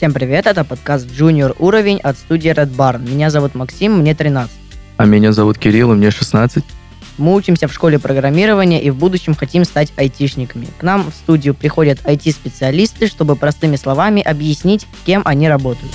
[0.00, 3.06] Всем привет, это подкаст Junior уровень от студии Red Barn.
[3.06, 4.50] Меня зовут Максим, мне 13.
[4.96, 6.64] А меня зовут Кирилл, и мне 16.
[7.18, 10.68] Мы учимся в школе программирования и в будущем хотим стать айтишниками.
[10.78, 15.92] К нам в студию приходят IT-специалисты, чтобы простыми словами объяснить, кем они работают.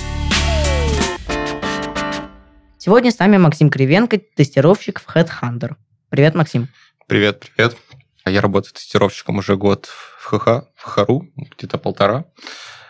[2.78, 5.74] Сегодня с нами Максим Кривенко, тестировщик в Headhunter.
[6.10, 6.68] Привет, Максим.
[7.08, 7.76] Привет, привет.
[8.24, 11.26] Я работаю тестировщиком уже год в ХХ, в ХАРУ,
[11.58, 12.26] где-то полтора.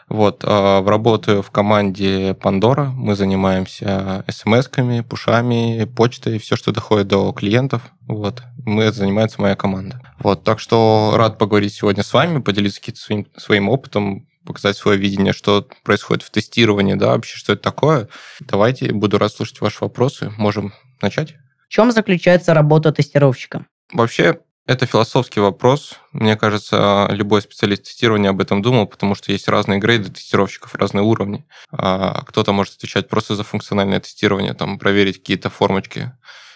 [0.09, 2.87] Вот, а, работаю в команде Pandora.
[2.87, 7.83] Мы занимаемся смс-ками, пушами, почтой, все, что доходит до клиентов.
[8.06, 10.00] Вот, мы занимается моя команда.
[10.20, 14.97] Вот, так что рад поговорить сегодня с вами, поделиться каким-то своим, своим опытом, показать свое
[14.97, 18.09] видение, что происходит в тестировании, да, вообще, что это такое.
[18.41, 20.33] Давайте, буду рад слушать ваши вопросы.
[20.38, 21.34] Можем начать?
[21.66, 23.66] В чем заключается работа тестировщика?
[23.92, 25.95] Вообще, это философский вопрос.
[26.12, 31.03] Мне кажется, любой специалист тестирования об этом думал, потому что есть разные грейды тестировщиков, разные
[31.03, 31.47] уровни.
[31.70, 36.12] А кто-то может отвечать просто за функциональное тестирование, там, проверить какие-то формочки.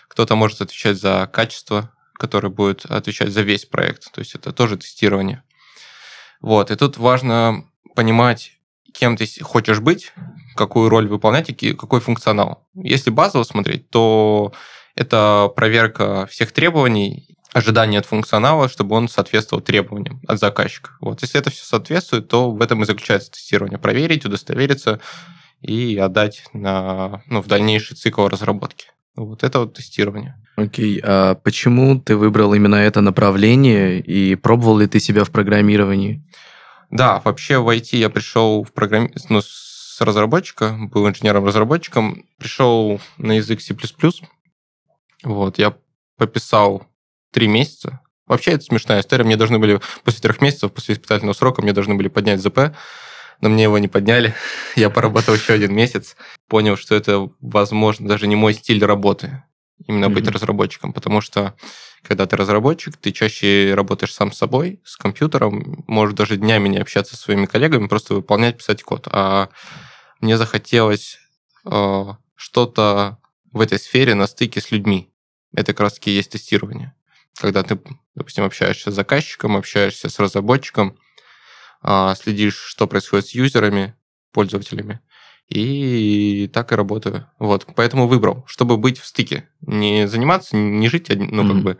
[0.08, 4.10] Кто-то может отвечать за качество, которое будет отвечать за весь проект.
[4.12, 5.44] То есть это тоже тестирование.
[6.40, 6.72] Вот.
[6.72, 7.64] И тут важно
[7.94, 8.52] понимать,
[8.92, 10.12] кем ты хочешь быть,
[10.56, 12.66] какую роль выполнять и какой функционал.
[12.74, 14.52] Если базово смотреть, то
[14.96, 20.90] это проверка всех требований ожидания от функционала, чтобы он соответствовал требованиям от заказчика.
[21.00, 21.22] Вот.
[21.22, 23.78] Если это все соответствует, то в этом и заключается тестирование.
[23.78, 25.00] Проверить, удостовериться
[25.60, 28.86] и отдать на, ну, в дальнейший цикл разработки.
[29.16, 30.36] Вот это вот тестирование.
[30.56, 31.02] Окей, okay.
[31.04, 36.22] а почему ты выбрал именно это направление и пробовал ли ты себя в программировании?
[36.90, 39.12] Да, вообще в IT я пришел в программи...
[39.28, 43.76] ну, с разработчика, был инженером-разработчиком, пришел на язык C++.
[45.24, 45.74] Вот, я
[46.16, 46.86] пописал
[47.30, 48.00] три месяца.
[48.26, 49.24] Вообще, это смешная история.
[49.24, 52.76] Мне должны были после трех месяцев, после испытательного срока, мне должны были поднять ЗП,
[53.40, 54.34] но мне его не подняли.
[54.76, 59.42] Я поработал еще один месяц, понял, что это, возможно, даже не мой стиль работы,
[59.84, 60.14] именно mm-hmm.
[60.14, 61.56] быть разработчиком, потому что
[62.02, 66.78] когда ты разработчик, ты чаще работаешь сам с собой, с компьютером, можешь даже днями не
[66.78, 69.08] общаться со своими коллегами, просто выполнять, писать код.
[69.10, 69.48] А
[70.20, 71.18] мне захотелось
[71.66, 72.04] э,
[72.36, 73.18] что-то
[73.52, 75.10] в этой сфере на стыке с людьми.
[75.52, 76.94] Это как раз-таки есть тестирование
[77.40, 77.80] когда ты,
[78.14, 80.96] допустим, общаешься с заказчиком, общаешься с разработчиком,
[81.82, 83.94] а, следишь, что происходит с юзерами,
[84.32, 85.00] пользователями,
[85.48, 87.26] и так и работаю.
[87.38, 91.78] Вот, поэтому выбрал, чтобы быть в стыке, не заниматься, не жить, ну, как бы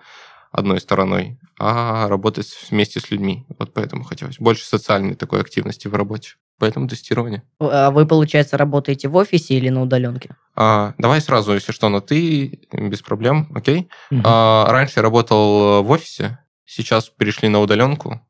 [0.51, 3.47] одной стороной, а работать вместе с людьми.
[3.59, 4.39] Вот поэтому хотелось.
[4.39, 6.35] Больше социальной такой активности в работе.
[6.59, 7.43] Поэтому тестирование.
[7.59, 10.37] А вы, получается, работаете в офисе или на удаленке?
[10.63, 13.89] А, давай сразу, если что, на ты, без проблем, окей.
[14.11, 14.21] Угу.
[14.25, 18.21] А, раньше я работал в офисе, сейчас перешли на удаленку.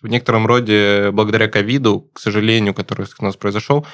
[0.00, 3.84] В некотором роде, благодаря ковиду, к сожалению, который у нас произошел,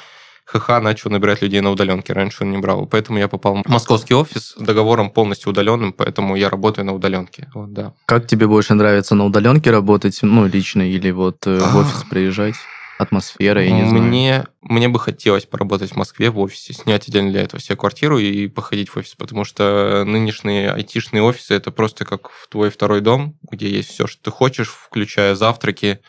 [0.44, 2.12] ХХ начал набирать людей на удаленке.
[2.12, 2.84] Раньше он не брал.
[2.86, 7.48] Поэтому я попал в московский офис договором полностью удаленным, поэтому я работаю на удаленке.
[7.54, 7.94] Вот, да.
[8.04, 12.56] Как тебе больше нравится на удаленке работать, ну, лично, или вот э, в офис приезжать?
[13.00, 14.04] Атмосфера, я не знаю.
[14.04, 18.18] Мне, мне бы хотелось поработать в Москве в офисе, снять отдельно для этого себе квартиру
[18.18, 23.38] и походить в офис, потому что нынешние айтишные офисы это просто как твой второй дом,
[23.50, 26.00] где есть все, что ты хочешь, включая завтраки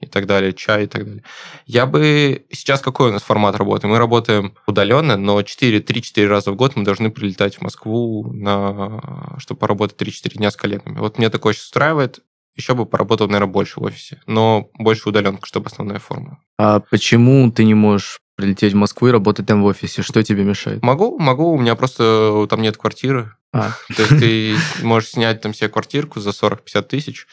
[0.00, 1.22] и так далее, чай и так далее.
[1.66, 2.46] Я бы...
[2.50, 3.86] Сейчас какой у нас формат работы?
[3.86, 9.36] Мы работаем удаленно, но 4-3-4 раза в год мы должны прилетать в Москву, на...
[9.38, 10.98] чтобы поработать 3-4 дня с коллегами.
[10.98, 12.20] Вот мне такое сейчас устраивает
[12.56, 16.42] еще бы поработал, наверное, больше в офисе, но больше удаленка, чтобы основная форма.
[16.58, 20.02] А почему ты не можешь прилететь в Москву и работать там в офисе?
[20.02, 20.82] Что тебе мешает?
[20.82, 23.34] Могу, могу, у меня просто там нет квартиры.
[23.52, 23.72] А.
[23.96, 27.26] То есть ты можешь снять там себе квартирку за 40-50 тысяч,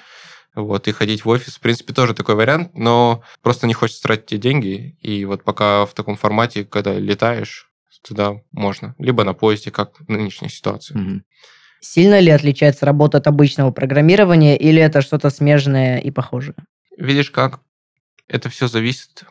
[0.56, 4.34] вот, и ходить в офис, в принципе, тоже такой вариант, но просто не хочется тратить
[4.34, 7.70] эти деньги, и вот пока в таком формате, когда летаешь,
[8.08, 8.96] туда можно.
[8.98, 10.98] Либо на поезде, как в нынешней ситуации.
[10.98, 11.22] Угу.
[11.90, 16.56] Сильно ли отличается работа от обычного программирования или это что-то смежное и похожее?
[16.98, 17.62] Видишь как?
[18.28, 19.24] Это все зависит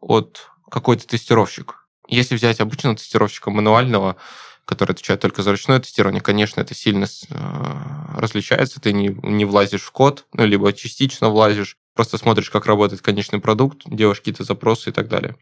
[0.00, 1.86] от какой-то тестировщик.
[2.08, 4.16] Если взять обычного тестировщика мануального,
[4.64, 7.34] который отвечает только за ручное тестирование, конечно, это сильно э,
[8.16, 8.80] различается.
[8.80, 13.38] Ты не, не влазишь в код, ну, либо частично влазишь, просто смотришь, как работает конечный
[13.38, 15.36] продукт, делаешь какие-то запросы и так далее.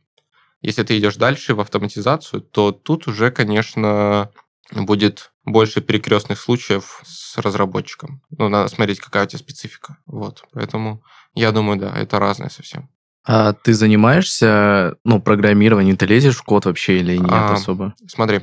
[0.62, 4.32] Если ты идешь дальше в автоматизацию, то тут уже, конечно,
[4.72, 8.20] будет больше перекрестных случаев с разработчиком.
[8.30, 9.98] Ну, надо смотреть, какая у тебя специфика.
[10.06, 10.44] Вот.
[10.52, 11.02] Поэтому
[11.34, 12.90] я думаю, да, это разное совсем.
[13.24, 17.94] А ты занимаешься, ну, программированием, ты лезешь в код вообще или нет а, особо?
[18.06, 18.42] Смотри,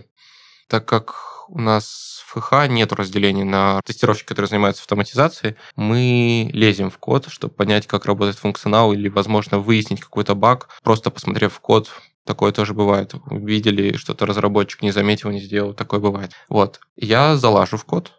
[0.67, 1.15] так как
[1.47, 7.27] у нас в ХХ нет разделения на тестировщик, который занимается автоматизацией, мы лезем в код,
[7.29, 11.89] чтобы понять, как работает функционал или, возможно, выяснить какой-то баг, просто посмотрев в код,
[12.25, 13.13] Такое тоже бывает.
[13.29, 15.73] Видели, что-то разработчик не заметил, не сделал.
[15.73, 16.31] Такое бывает.
[16.47, 16.79] Вот.
[16.95, 18.13] Я залажу в код.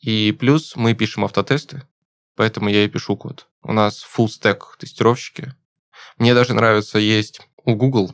[0.00, 1.82] И плюс мы пишем автотесты,
[2.36, 3.48] поэтому я и пишу код.
[3.62, 5.54] У нас full stack тестировщики.
[6.18, 8.12] Мне даже нравится есть у Google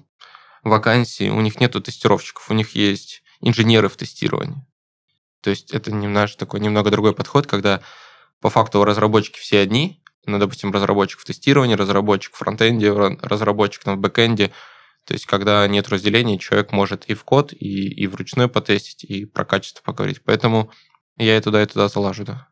[0.62, 4.67] вакансии, у них нету тестировщиков, у них есть инженеры в тестировании.
[5.43, 7.82] То есть это немножко такой немного другой подход, когда
[8.41, 13.96] по факту разработчики все одни, ну, допустим, разработчик в тестировании, разработчик в фронтенде, разработчик на
[13.96, 14.52] бэкенде.
[15.06, 19.27] То есть, когда нет разделения, человек может и в код, и, и вручную потестить, и
[19.27, 20.23] про качество поговорить.
[20.25, 20.71] Поэтому
[21.17, 22.49] я и туда, и туда залажу, да.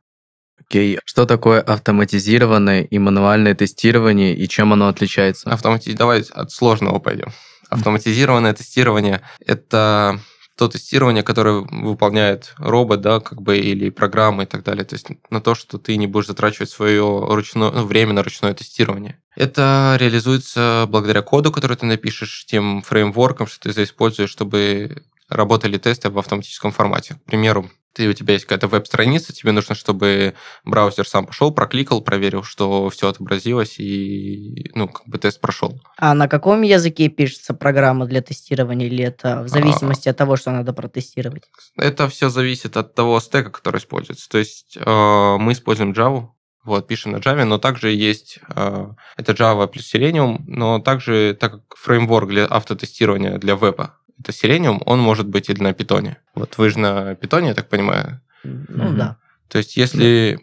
[0.60, 0.98] Окей.
[1.04, 5.50] Что такое автоматизированное и мануальное тестирование, и чем оно отличается?
[5.50, 5.92] Автомати...
[5.92, 7.32] Давай от сложного пойдем.
[7.70, 10.20] Автоматизированное тестирование– это
[10.62, 14.84] то тестирование, которое выполняет робот, да, как бы, или программа и так далее.
[14.84, 18.54] То есть на то, что ты не будешь затрачивать свое ручное, ну, время на ручное
[18.54, 19.18] тестирование.
[19.34, 25.02] Это реализуется благодаря коду, который ты напишешь, тем фреймворкам, что ты используешь, чтобы
[25.34, 27.16] работали тесты в автоматическом формате.
[27.26, 30.34] К примеру, ты, у тебя есть какая-то веб-страница, тебе нужно, чтобы
[30.64, 35.80] браузер сам пошел, прокликал, проверил, что все отобразилось, и ну, как бы тест прошел.
[35.98, 40.36] А на каком языке пишется программа для тестирования, или это в зависимости а, от того,
[40.36, 41.44] что надо протестировать?
[41.76, 44.28] Это все зависит от того стека, который используется.
[44.28, 46.28] То есть э, мы используем Java,
[46.64, 48.86] вот, пишем на Java, но также есть, э,
[49.16, 54.82] это Java плюс Selenium, но также, так как фреймворк для автотестирования для веба, это Selenium,
[54.86, 56.18] он может быть и на питоне.
[56.34, 58.20] Вот вы же на питоне, я так понимаю.
[58.44, 58.96] Ну mm-hmm.
[58.96, 59.18] да.
[59.48, 60.40] То есть если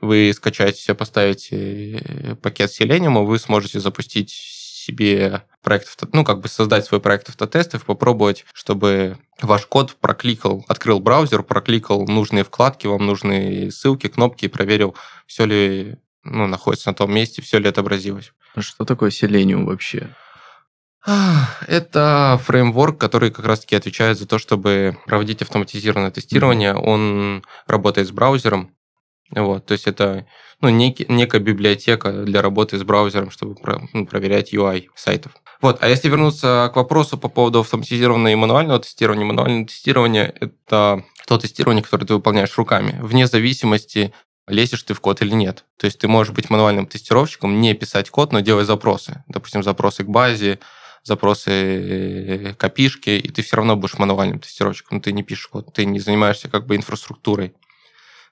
[0.00, 6.48] вы скачаете себе, поставите э, пакет Selenium, вы сможете запустить себе проект, ну, как бы
[6.48, 13.06] создать свой проект автотестов, попробовать, чтобы ваш код прокликал, открыл браузер, прокликал нужные вкладки, вам
[13.06, 14.96] нужные ссылки, кнопки и проверил,
[15.26, 18.32] все ли ну, находится на том месте, все ли отобразилось.
[18.54, 20.10] А что такое Selenium вообще?
[21.04, 26.72] Это фреймворк, который как раз-таки отвечает за то, чтобы проводить автоматизированное тестирование.
[26.72, 26.84] Mm-hmm.
[26.84, 28.74] Он работает с браузером.
[29.30, 30.26] Вот, то есть это
[30.60, 35.32] ну, некий, некая библиотека для работы с браузером, чтобы про, ну, проверять UI сайтов.
[35.62, 41.02] Вот, а если вернуться к вопросу по поводу автоматизированного и мануального тестирования, мануальное тестирование– это
[41.26, 44.12] то тестирование, которое ты выполняешь руками, вне зависимости,
[44.46, 45.64] лезешь ты в код или нет.
[45.78, 49.24] То есть ты можешь быть мануальным тестировщиком, не писать код, но делать запросы.
[49.28, 50.58] Допустим, запросы к базе,
[51.02, 55.84] запросы э, копишки, и ты все равно будешь мануальным тестировщиком, ты не пишешь код, ты
[55.84, 57.54] не занимаешься как бы инфраструктурой.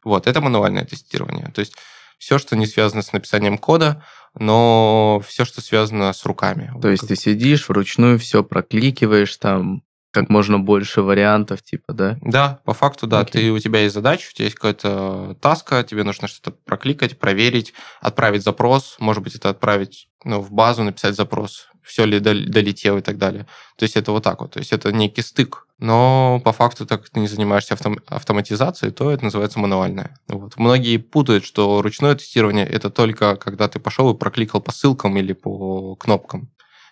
[0.05, 1.51] Вот, это мануальное тестирование.
[1.55, 1.75] То есть
[2.19, 4.05] все, что не связано с написанием кода,
[4.39, 6.73] но все, что связано с руками.
[6.81, 9.83] То есть ты сидишь вручную, все прокликиваешь, там
[10.13, 12.19] как можно больше вариантов, типа, да?
[12.21, 13.23] Да, по факту, да.
[13.23, 13.31] Okay.
[13.31, 17.75] Ты, у тебя есть задача, у тебя есть какая-то таска, тебе нужно что-то прокликать, проверить,
[18.01, 23.03] отправить запрос, может быть, это отправить ну, в базу, написать запрос все ли долетел и
[23.03, 23.47] так далее.
[23.77, 24.53] То есть это вот так вот.
[24.53, 25.67] То есть это некий стык.
[25.79, 30.19] Но по факту, так как ты не занимаешься автом, автоматизацией, то это называется мануальное.
[30.29, 30.57] Вот.
[30.57, 35.33] Многие путают, что ручное тестирование это только когда ты пошел и прокликал по ссылкам или
[35.33, 36.51] по кнопкам.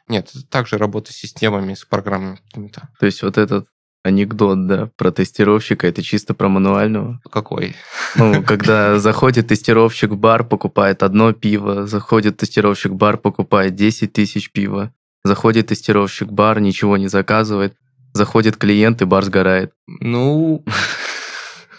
[0.08, 2.88] Нет, это также работа с системами, с программами какими-то.
[2.98, 3.68] То есть вот этот
[4.04, 7.20] анекдот, да, про тестировщика, это чисто про мануального.
[7.30, 7.74] Какой?
[8.16, 14.12] Ну, когда заходит тестировщик в бар, покупает одно пиво, заходит тестировщик в бар, покупает 10
[14.12, 14.92] тысяч пива,
[15.24, 17.74] заходит тестировщик в бар, ничего не заказывает,
[18.12, 19.72] заходит клиент, и бар сгорает.
[19.86, 20.64] Ну,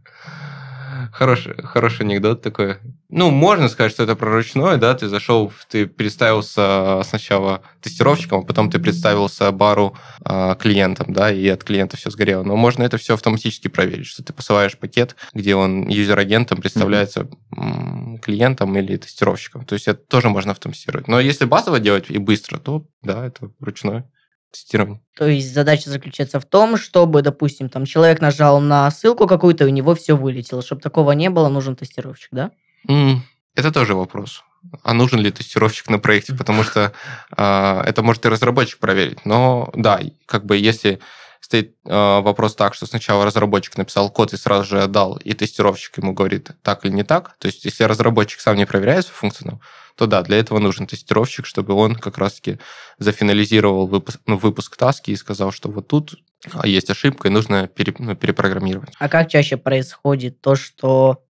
[1.13, 2.77] Хороший, хороший анекдот такой.
[3.09, 8.43] Ну, можно сказать, что это про ручное, да, ты зашел, ты представился сначала тестировщиком, а
[8.43, 12.43] потом ты представился бару э, клиентам, да, и от клиента все сгорело.
[12.43, 18.19] Но можно это все автоматически проверить, что ты посылаешь пакет, где он юзер-агентом представляется mm-hmm.
[18.19, 19.65] клиентом или тестировщиком.
[19.65, 21.09] То есть это тоже можно автоматизировать.
[21.09, 24.11] Но если базово делать и быстро, то да, это ручное
[24.55, 25.01] тестирование.
[25.17, 29.67] То есть задача заключается в том, чтобы, допустим, там человек нажал на ссылку какую-то, и
[29.67, 30.63] у него все вылетело.
[30.63, 32.51] Чтобы такого не было, нужен тестировщик, да?
[32.89, 33.19] Mm,
[33.55, 34.45] это тоже вопрос.
[34.83, 36.35] А нужен ли тестировщик на проекте?
[36.39, 36.93] Потому что
[37.37, 39.27] э, это может и разработчик проверить.
[39.27, 41.01] Но да, как бы если
[41.45, 45.99] стоит э, вопрос так, что сначала разработчик написал код и сразу же отдал, и тестировщик
[45.99, 47.37] ему говорит так или не так.
[47.39, 49.61] То есть, если разработчик сам не проверяет свою функцию,
[49.95, 52.59] то да, для этого нужен тестировщик, чтобы он как раз-таки
[52.99, 56.15] зафинализировал выпуск, ну, выпуск таски и сказал, что вот тут
[56.51, 58.95] а, есть ошибка, и нужно пере, ну, перепрограммировать.
[58.99, 61.25] А как чаще происходит то, что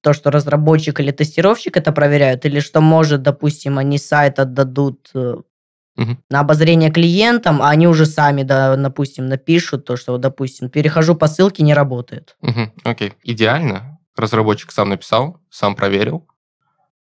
[0.00, 5.10] то, что разработчик или тестировщик это проверяют, или что, может, допустим, они сайт отдадут
[5.96, 6.16] угу.
[6.30, 11.26] на обозрение клиентам, а они уже сами, да, допустим, напишут то, что, допустим, перехожу по
[11.26, 12.36] ссылке, не работает.
[12.42, 12.72] Угу.
[12.84, 13.12] Окей.
[13.22, 13.98] Идеально.
[14.16, 16.26] Разработчик сам написал, сам проверил,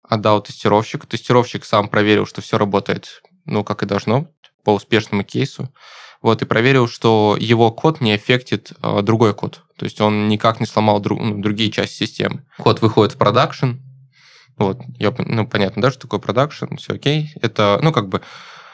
[0.08, 1.06] отдал тестировщик.
[1.06, 4.28] Тестировщик сам проверил, что все работает, ну, как и должно.
[4.64, 5.74] по успешному кейсу.
[6.22, 9.64] Вот, и проверил, что его код не аффектит э, другой код.
[9.78, 12.46] То есть он никак не сломал друг, ну, другие части системы.
[12.58, 13.74] Код выходит в продакшн.
[14.58, 17.34] Вот, я, ну, понятно, да, что такое продакшн, все окей.
[17.42, 18.22] Это, ну, как бы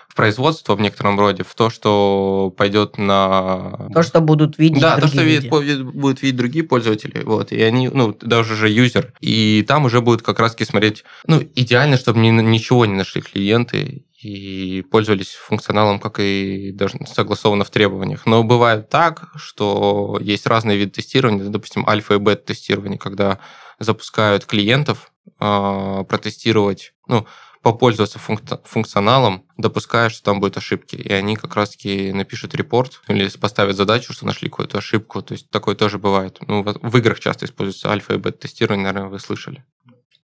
[0.09, 3.89] в производство в некотором роде, в то, что пойдет на...
[3.93, 7.87] То, что будут видеть Да, то, что видят, будут видеть другие пользователи, вот, и они,
[7.89, 12.31] ну, даже же юзер, и там уже будут как раз-таки смотреть, ну, идеально, чтобы ни,
[12.31, 18.25] ничего не нашли клиенты, и пользовались функционалом, как и даже согласовано в требованиях.
[18.25, 23.39] Но бывает так, что есть разные виды тестирования, допустим, альфа и бета тестирование, когда
[23.79, 27.27] запускают клиентов э, протестировать, ну,
[27.61, 30.95] попользоваться функционалом, допуская, что там будут ошибки.
[30.95, 35.21] И они как раз-таки напишут репорт или поставят задачу, что нашли какую-то ошибку.
[35.21, 36.39] То есть такое тоже бывает.
[36.47, 39.65] Ну, в играх часто используется альфа и бета-тестирование, наверное, вы слышали.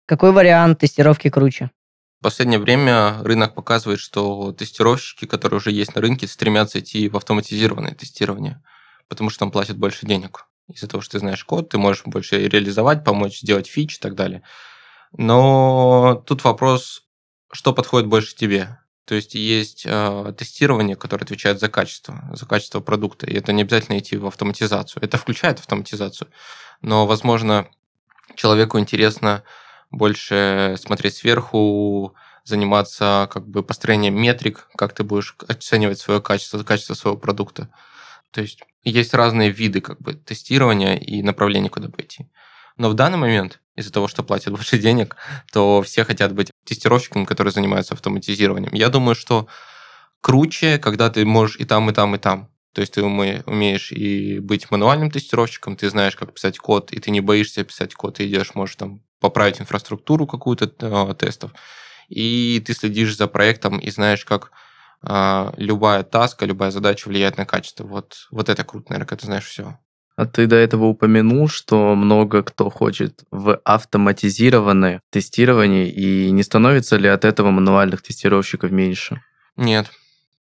[0.05, 1.71] Какой вариант тестировки круче?
[2.19, 7.17] В последнее время рынок показывает, что тестировщики, которые уже есть на рынке, стремятся идти в
[7.17, 8.61] автоматизированное тестирование,
[9.09, 10.45] потому что там платят больше денег.
[10.69, 14.15] Из-за того, что ты знаешь код, ты можешь больше реализовать, помочь сделать фич и так
[14.15, 14.43] далее.
[15.17, 17.03] Но тут вопрос,
[17.53, 18.79] что подходит больше тебе.
[19.05, 23.27] То есть есть э, тестирование, которое отвечает за качество, за качество продукта.
[23.27, 25.03] И это не обязательно идти в автоматизацию.
[25.03, 26.29] Это включает автоматизацию.
[26.81, 27.67] Но, возможно,
[28.35, 29.43] человеку интересно
[29.91, 36.93] больше смотреть сверху, заниматься как бы построением метрик, как ты будешь оценивать свое качество, качество
[36.93, 37.69] своего продукта.
[38.31, 42.29] То есть есть разные виды как бы тестирования и направления, куда пойти.
[42.77, 45.15] Но в данный момент, из-за того, что платят больше денег,
[45.51, 48.73] то все хотят быть тестировщиками, которые занимаются автоматизированием.
[48.73, 49.47] Я думаю, что
[50.21, 52.49] круче, когда ты можешь и там, и там, и там.
[52.73, 57.11] То есть ты умеешь и быть мануальным тестировщиком, ты знаешь, как писать код, и ты
[57.11, 61.51] не боишься писать код, ты идешь, можешь там поправить инфраструктуру какую-то э, тестов,
[62.09, 64.51] и ты следишь за проектом и знаешь, как
[65.07, 67.85] э, любая таска, любая задача влияет на качество.
[67.85, 69.77] Вот, вот это круто, наверное, когда ты знаешь все.
[70.15, 76.97] А ты до этого упомянул, что много кто хочет в автоматизированное тестирование, и не становится
[76.97, 79.23] ли от этого мануальных тестировщиков меньше?
[79.55, 79.91] Нет.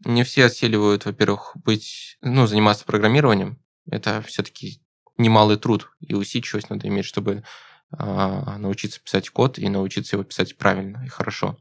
[0.05, 3.59] Не все осиливают, во-первых, быть, ну, заниматься программированием.
[3.91, 4.81] Это все-таки
[5.17, 7.43] немалый труд и усидчивость надо иметь, чтобы
[7.91, 11.57] а, научиться писать код и научиться его писать правильно и хорошо.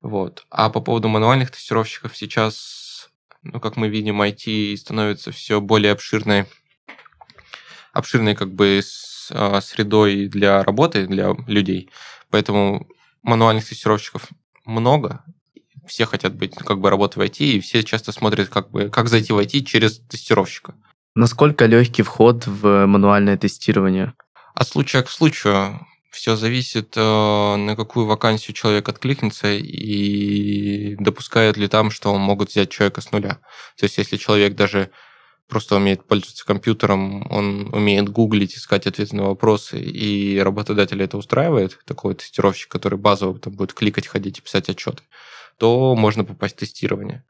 [0.00, 0.46] Вот.
[0.50, 3.10] А по поводу мануальных тестировщиков сейчас,
[3.42, 6.46] ну, как мы видим, IT становится все более обширной,
[7.92, 8.80] обширной как бы
[9.30, 11.90] а, средой для работы, для людей.
[12.30, 12.88] Поэтому
[13.22, 14.28] мануальных тестировщиков
[14.64, 15.24] много,
[15.86, 19.08] все хотят быть, как бы, работать в IT, и все часто смотрят, как бы, как
[19.08, 20.74] зайти в IT через тестировщика.
[21.14, 24.14] Насколько легкий вход в мануальное тестирование?
[24.54, 27.00] От случая к случаю все зависит, э,
[27.56, 33.40] на какую вакансию человек откликнется и допускают ли там, что могут взять человека с нуля.
[33.76, 34.90] То есть, если человек даже
[35.50, 41.78] просто умеет пользоваться компьютером, он умеет гуглить, искать ответы на вопросы, и работодатель это устраивает,
[41.84, 45.02] такой тестировщик, который базово там будет кликать, ходить и писать отчеты,
[45.58, 47.24] то можно попасть в тестирование.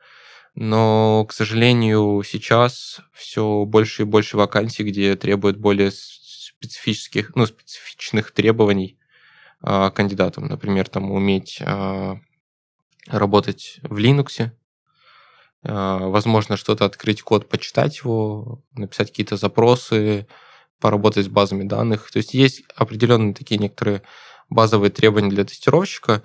[0.55, 8.33] Но, к сожалению, сейчас все больше и больше вакансий, где требуют более специфических, ну, специфичных
[8.33, 8.99] требований
[9.63, 10.47] э, кандидатам.
[10.47, 12.15] Например, там уметь э,
[13.07, 14.51] работать в Linux,
[15.63, 20.27] возможно, что-то открыть код, почитать его, написать какие-то запросы,
[20.81, 22.11] поработать с базами данных.
[22.11, 24.03] То есть есть определенные такие некоторые
[24.49, 26.23] базовые требования для тестировщика.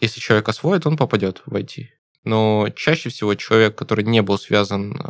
[0.00, 1.86] Если человек освоит, он попадет в IT.
[2.24, 5.00] Но чаще всего человек, который не был связан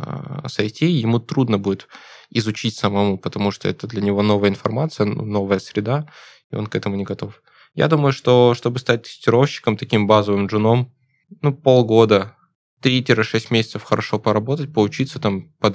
[0.47, 1.87] с IT, ему трудно будет
[2.29, 6.07] изучить самому, потому что это для него новая информация, новая среда,
[6.51, 7.41] и он к этому не готов.
[7.73, 10.93] Я думаю, что чтобы стать тестировщиком, таким базовым джуном,
[11.41, 12.35] ну, полгода,
[12.81, 15.71] 3-6 месяцев хорошо поработать, поучиться там по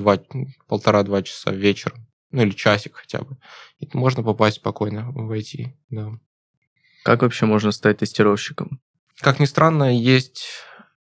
[0.67, 3.37] полтора-два часа вечером, ну или часик хотя бы.
[3.79, 6.13] И можно попасть спокойно в IT, да.
[7.05, 8.81] Как вообще можно стать тестировщиком?
[9.21, 10.47] Как ни странно, есть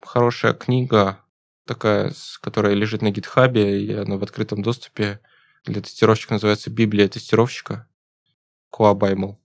[0.02, 1.20] хорошая книга,
[1.66, 5.20] такая, которая лежит на гитхабе, и она в открытом доступе
[5.66, 7.88] для тестировщика называется «Библия тестировщика»
[8.74, 9.36] Core Bible,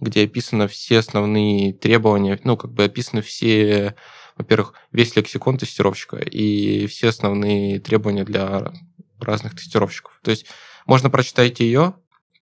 [0.00, 3.96] где описаны все основные требования, ну, как бы описаны все,
[4.36, 8.72] во-первых, весь лексикон тестировщика и все основные требования для
[9.20, 10.18] разных тестировщиков.
[10.22, 10.46] То есть
[10.86, 11.94] можно прочитать ее,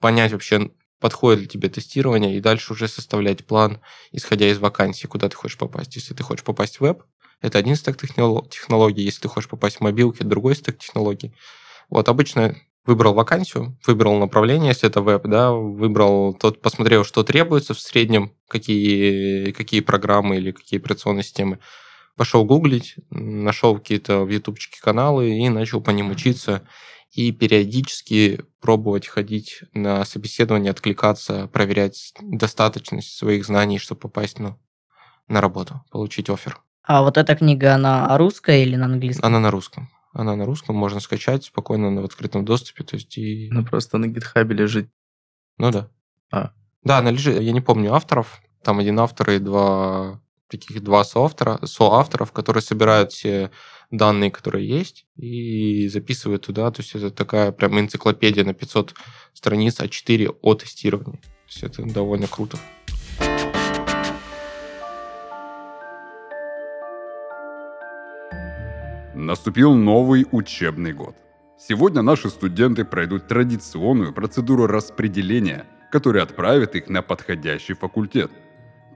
[0.00, 3.80] понять вообще, подходит ли тебе тестирование, и дальше уже составлять план,
[4.12, 5.94] исходя из вакансии, куда ты хочешь попасть.
[5.96, 7.04] Если ты хочешь попасть в веб,
[7.40, 11.34] это один стек технологий, если ты хочешь попасть в мобилки, другой стек технологий.
[11.88, 12.56] Вот обычно
[12.88, 18.32] выбрал вакансию, выбрал направление, если это веб, да, выбрал тот, посмотрел, что требуется в среднем,
[18.48, 21.58] какие, какие программы или какие операционные системы
[22.16, 26.62] Пошел гуглить, нашел какие-то в ютубчике каналы и начал по ним учиться
[27.12, 34.58] и периодически пробовать ходить на собеседование, откликаться, проверять достаточность своих знаний, чтобы попасть ну,
[35.28, 36.60] на работу, получить офер.
[36.82, 39.24] А вот эта книга, она русская или на английском?
[39.24, 39.88] Она на русском.
[40.18, 42.82] Она на русском, можно скачать спокойно в открытом доступе.
[42.82, 43.48] То есть и...
[43.52, 44.90] Она просто на гитхабе лежит.
[45.58, 45.88] Ну да.
[46.32, 46.50] А.
[46.82, 47.40] Да, она лежит.
[47.40, 48.40] Я не помню авторов.
[48.64, 53.52] Там один автор и два таких два соавтора, соавторов, которые собирают все
[53.92, 56.68] данные, которые есть, и записывают туда.
[56.72, 58.94] То есть это такая прям энциклопедия на 500
[59.34, 61.20] страниц А4 о тестировании.
[61.20, 62.58] То есть это довольно круто.
[69.18, 71.16] Наступил новый учебный год.
[71.58, 78.30] Сегодня наши студенты пройдут традиционную процедуру распределения, которая отправит их на подходящий факультет–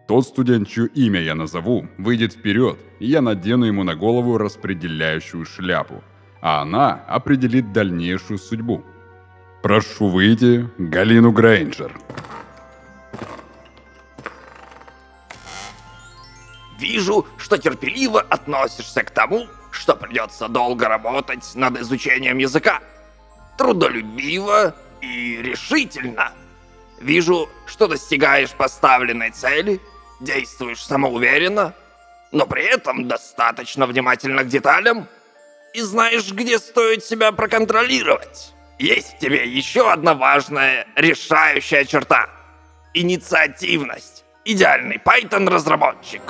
[0.08, 5.46] тот студент, чье имя я назову, выйдет вперед, и я надену ему на голову распределяющую
[5.46, 6.02] шляпу,
[6.40, 8.84] а она определит дальнейшую судьбу.
[9.62, 11.96] Прошу выйти Галину Грейнджер.
[16.82, 22.80] Вижу, что терпеливо относишься к тому, что придется долго работать над изучением языка.
[23.56, 26.32] Трудолюбиво и решительно.
[27.00, 29.80] Вижу, что достигаешь поставленной цели–
[30.22, 31.74] действуешь самоуверенно,
[32.30, 35.08] но при этом достаточно внимательно к деталям
[35.74, 38.54] и знаешь, где стоит себя проконтролировать.
[38.78, 42.28] Есть в тебе еще одна важная, решающая черта—
[42.94, 44.21] инициативность.
[44.44, 46.22] Идеальный Python-разработчик.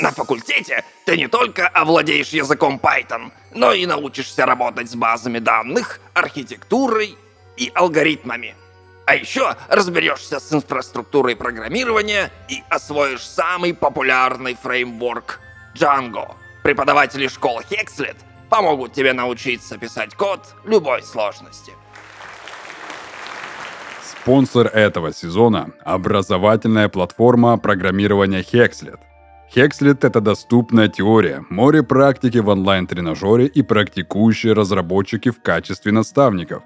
[0.00, 6.00] На факультете ты не только овладеешь языком Python, но и научишься работать с базами данных,
[6.14, 7.16] архитектурой
[7.56, 8.56] и алгоритмами.
[9.06, 15.38] А еще разберешься с инфраструктурой программирования и освоишь самый популярный фреймворк
[15.76, 16.34] Django.
[16.64, 18.16] Преподаватели школы Hexlet
[18.50, 21.72] помогут тебе научиться писать код любой сложности.
[24.22, 29.00] Спонсор этого сезона– образовательная платформа программирования Hexlet.
[29.52, 36.62] Hexlet– это доступная теория, море практики в онлайн-тренажере и практикующие разработчики в качестве наставников.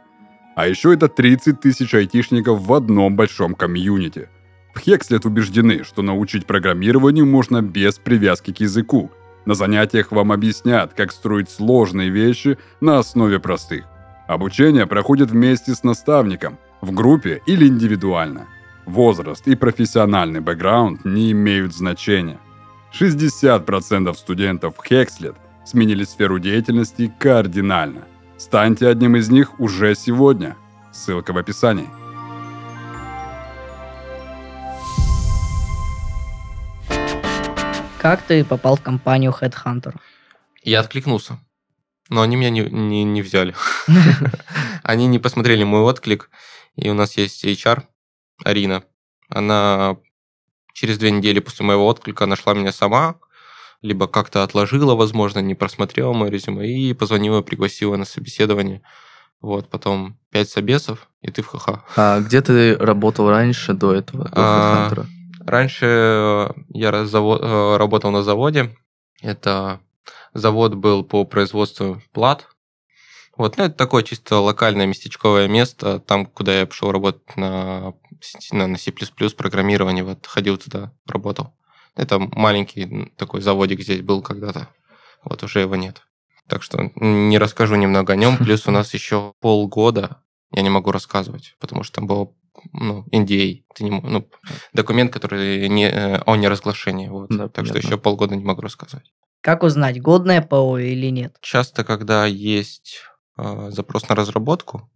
[0.55, 4.29] А еще это 30 тысяч айтишников в одном большом комьюнити.
[4.75, 9.11] В Хекслет убеждены, что научить программированию можно без привязки к языку.
[9.47, 13.87] На занятиях вам объяснят, как строить сложные вещи на основе простых.
[14.29, 18.47] Обучение проходит вместе с наставником, в группе или индивидуально.
[18.87, 22.39] Возраст и профессиональный бэкграунд не имеют значения.
[22.99, 28.05] 60% студентов в Хекслет сменили сферу деятельности кардинально–
[28.39, 30.57] Станьте одним из них уже сегодня.
[30.93, 31.89] Ссылка в описании.
[37.99, 39.97] Как ты попал в компанию Headhunter?
[40.63, 41.39] Я откликнулся.
[42.11, 43.55] Но они меня не, не, не взяли.
[44.85, 46.31] Они не посмотрели мой отклик.
[46.77, 47.83] И у нас есть HR,
[48.45, 48.85] Арина.
[49.29, 49.97] Она
[50.73, 53.17] через две недели после моего отклика нашла меня сама,
[53.83, 58.83] либо как-то отложила, возможно, не просмотрела мое резюме, и позвонила, пригласила на собеседование.
[59.41, 61.69] Вот, потом пять собесов, и ты в ХХ.
[61.97, 65.07] А где ты работал раньше, до этого, до а,
[65.47, 68.75] Раньше э, я завод, э, работал на заводе.
[69.23, 69.81] Это
[70.35, 72.49] завод был по производству плат.
[73.37, 77.95] Вот, ну, это такое чисто локальное местечковое место, там, куда я пошел работать на,
[78.51, 78.93] на C++
[79.37, 81.55] программирование, вот, ходил туда, работал.
[81.97, 84.69] Это маленький такой заводик здесь был когда-то.
[85.25, 86.03] Вот уже его нет.
[86.49, 88.37] Так что не расскажу немного о нем.
[88.39, 90.23] Плюс у нас еще полгода
[90.53, 92.37] я не могу рассказывать, потому что там был
[92.73, 94.29] ну, NDA, ты не, ну,
[94.73, 97.09] документ, который не, э, о неразглашении.
[97.09, 97.29] Вот.
[97.29, 97.81] Да, так понятно.
[97.81, 99.13] что еще полгода не могу рассказывать.
[99.41, 101.37] Как узнать, годное ПО или нет?
[101.41, 103.01] Часто, когда есть
[103.37, 104.89] запрос на разработку,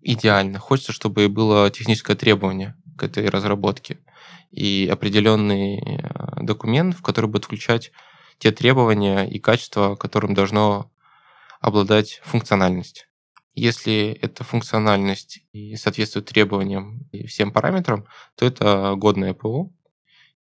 [0.00, 0.58] идеально.
[0.58, 3.98] Хочется, чтобы было техническое требование к этой разработке
[4.50, 7.92] и определенный э, документ, в который будет включать
[8.38, 10.90] те требования и качества, которым должно
[11.60, 13.08] обладать функциональность.
[13.54, 19.72] Если эта функциональность и соответствует требованиям и всем параметрам, то это годное ПО,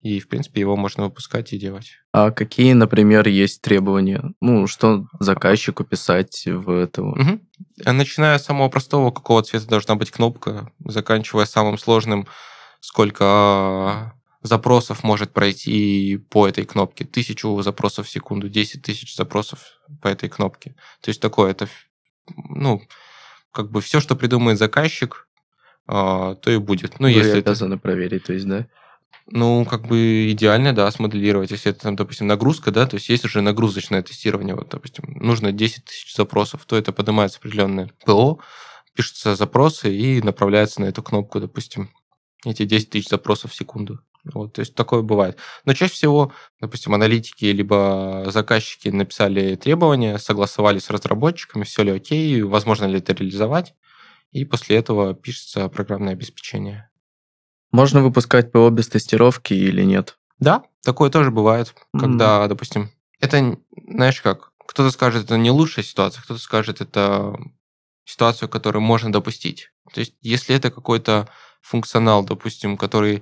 [0.02, 1.92] и, в принципе, его можно выпускать и делать.
[2.12, 4.34] А какие, например, есть требования?
[4.42, 7.20] Ну, что заказчику писать в этого?
[7.20, 7.40] Угу.
[7.86, 12.28] Начиная с самого простого, какого цвета должна быть кнопка, заканчивая самым сложным,
[12.80, 17.06] сколько запросов может пройти по этой кнопке.
[17.06, 19.60] Тысячу запросов в секунду, 10 тысяч запросов
[20.02, 20.76] по этой кнопке.
[21.02, 21.68] То есть такое, это,
[22.50, 22.82] ну,
[23.52, 25.28] как бы все, что придумает заказчик,
[25.88, 27.00] а, то и будет.
[27.00, 27.82] Ну, Вы если обязаны это...
[27.82, 28.68] проверить, то есть, да?
[29.30, 33.26] Ну, как бы идеально, да, смоделировать, если это, там, допустим, нагрузка, да, то есть есть
[33.26, 38.39] уже нагрузочное тестирование, вот, допустим, нужно 10 тысяч запросов, то это поднимается определенное ПО,
[38.93, 41.89] пишутся запросы и направляется на эту кнопку, допустим,
[42.46, 44.00] эти 10 тысяч запросов в секунду.
[44.34, 45.38] Вот, то есть такое бывает.
[45.65, 52.41] Но чаще всего, допустим, аналитики либо заказчики написали требования, согласовали с разработчиками, все ли окей,
[52.41, 53.74] возможно ли это реализовать,
[54.32, 56.89] и после этого пишется программное обеспечение.
[57.78, 60.18] Можно выпускать ПО без тестировки или нет?
[60.40, 62.00] Да, такое тоже бывает, mm-hmm.
[62.00, 67.38] когда, допустим, это, знаешь как, кто-то скажет, это не лучшая ситуация, кто-то скажет, это
[68.04, 69.70] ситуацию, которую можно допустить.
[69.94, 71.30] То есть, если это какой-то
[71.62, 73.22] функционал, допустим, который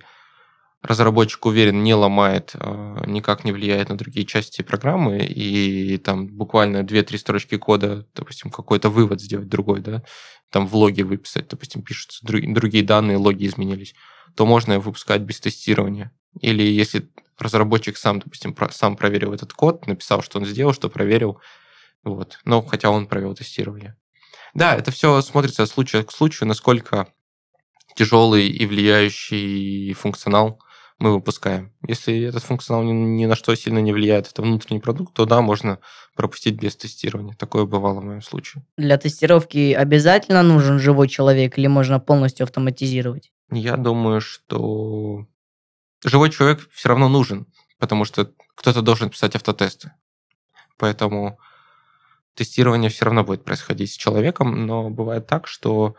[0.82, 6.84] разработчик уверен, не ломает, а, никак не влияет на другие части программы, и там буквально
[6.84, 10.04] 2-3 строчки кода, допустим, какой-то вывод сделать другой, да,
[10.50, 13.96] там в логе выписать, допустим, пишутся другие данные, логи изменились,
[14.36, 16.12] то можно выпускать без тестирования.
[16.39, 21.39] Или если разработчик сам, допустим, сам проверил этот код, написал, что он сделал, что проверил,
[22.04, 23.95] вот, но хотя он провел тестирование.
[24.54, 27.08] Да, это все смотрится от случая к случаю, насколько
[27.95, 30.60] тяжелый и влияющий функционал
[30.98, 31.74] мы выпускаем.
[31.86, 35.41] Если этот функционал ни, ни на что сильно не влияет, это внутренний продукт, то да,
[35.41, 35.80] можно
[36.15, 37.36] пропустить без тестирования.
[37.36, 38.63] Такое бывало в моем случае.
[38.78, 43.32] Для тестировки обязательно нужен живой человек или можно полностью автоматизировать?
[43.51, 45.27] Я думаю, что
[46.03, 47.47] живой человек все равно нужен,
[47.79, 49.91] потому что кто-то должен писать автотесты.
[50.77, 51.39] Поэтому
[52.34, 55.95] тестирование все равно будет происходить с человеком, но бывает так, что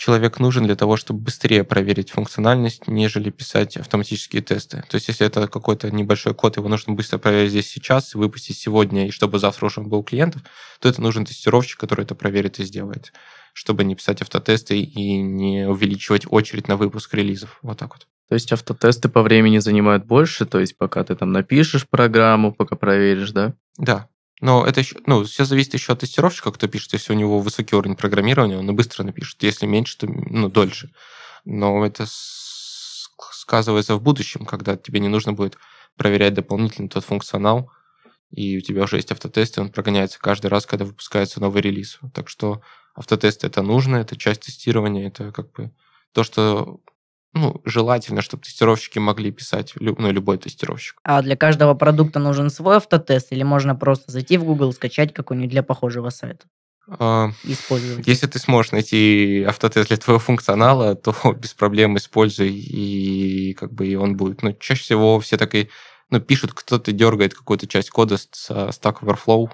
[0.00, 4.82] человек нужен для того, чтобы быстрее проверить функциональность, нежели писать автоматические тесты.
[4.88, 9.06] То есть, если это какой-то небольшой код, его нужно быстро проверить здесь сейчас, выпустить сегодня,
[9.08, 10.42] и чтобы завтра уже был у клиентов,
[10.80, 13.12] то это нужен тестировщик, который это проверит и сделает,
[13.60, 17.58] чтобы не писать автотесты и не увеличивать очередь на выпуск релизов.
[17.60, 18.06] Вот так вот.
[18.26, 22.74] То есть автотесты по времени занимают больше, то есть пока ты там напишешь программу, пока
[22.74, 23.52] проверишь, да?
[23.76, 24.08] Да,
[24.40, 26.94] но это еще, ну, все зависит еще от тестировщика, кто пишет.
[26.94, 29.42] Если у него высокий уровень программирования, он и быстро напишет.
[29.42, 30.90] Если меньше, то ну, дольше.
[31.44, 35.58] Но это сказывается в будущем, когда тебе не нужно будет
[35.98, 37.70] проверять дополнительно тот функционал,
[38.30, 41.98] и у тебя уже есть автотесты, он прогоняется каждый раз, когда выпускается новый релиз.
[42.14, 42.62] Так что
[43.00, 45.72] автотесты это нужно, это часть тестирования, это как бы
[46.12, 46.80] то, что
[47.32, 50.98] ну, желательно, чтобы тестировщики могли писать, ну, любой тестировщик.
[51.04, 55.50] А для каждого продукта нужен свой автотест или можно просто зайти в Google, скачать какой-нибудь
[55.50, 56.46] для похожего сайта?
[56.88, 58.06] А, использовать.
[58.06, 63.86] Если ты сможешь найти автотест для твоего функционала, то без проблем используй, и как бы
[63.86, 64.42] и он будет.
[64.42, 65.70] Но чаще всего все так и
[66.10, 69.50] ну, пишут, кто-то дергает какую-то часть кода с Stack Overflow,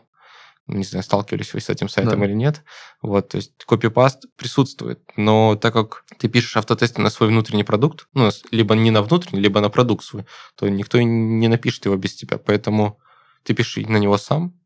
[0.67, 2.27] не знаю, сталкивались вы с этим сайтом да.
[2.27, 2.63] или нет.
[3.01, 8.09] Вот, то есть копипаст присутствует, но так как ты пишешь автотесты на свой внутренний продукт,
[8.15, 10.27] ну, либо не на внутренний, либо на продукт свой,
[10.57, 12.99] то никто не напишет его без тебя, поэтому
[13.45, 14.59] ты пиши на него сам,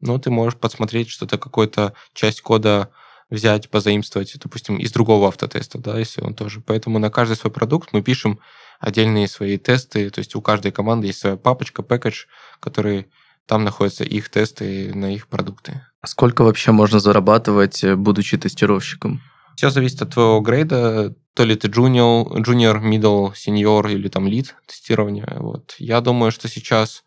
[0.00, 2.90] но ты можешь подсмотреть что-то, какую-то часть кода
[3.30, 6.60] взять, позаимствовать, допустим, из другого автотеста, да, если он тоже.
[6.60, 8.40] Поэтому на каждый свой продукт мы пишем
[8.80, 12.24] отдельные свои тесты, то есть у каждой команды есть своя папочка, пэкэдж,
[12.60, 13.08] который
[13.46, 15.82] там находятся их тесты на их продукты.
[16.00, 19.20] А сколько вообще можно зарабатывать, э, будучи тестировщиком?
[19.56, 24.48] Все зависит от твоего грейда, то ли ты junior, junior, middle, senior или там lead
[24.66, 25.26] тестирования.
[25.38, 25.74] Вот.
[25.78, 27.04] Я думаю, что сейчас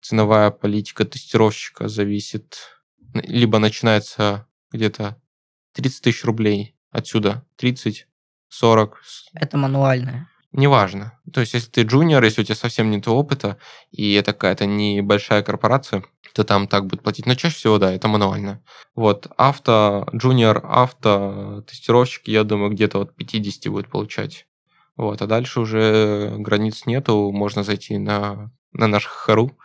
[0.00, 2.58] ценовая политика тестировщика зависит,
[3.14, 5.20] либо начинается где-то
[5.74, 8.06] 30 тысяч рублей отсюда, 30,
[8.48, 9.02] 40.
[9.34, 10.28] Это мануальное.
[10.52, 11.18] Неважно.
[11.32, 13.56] То есть, если ты джуниор, если у тебя совсем нет опыта,
[13.90, 17.26] и это какая-то небольшая корпорация, то там так будет платить.
[17.26, 18.62] Но чаще всего, да, это мануально.
[18.94, 24.46] Вот, авто, джуниор, авто, тестировщики, я думаю, где-то от 50 будет получать.
[24.96, 29.56] Вот, а дальше уже границ нету, можно зайти на, на наш Хару,